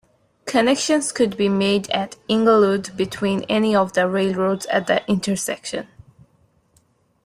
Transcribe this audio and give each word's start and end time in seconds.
Connections 0.47 1.11
could 1.11 1.37
be 1.37 1.47
made 1.47 1.87
at 1.91 2.15
Englewood 2.27 2.97
between 2.97 3.43
any 3.43 3.75
of 3.75 3.93
the 3.93 4.07
railroads 4.09 4.65
at 4.65 4.87
that 4.87 5.07
intersection. 5.07 5.89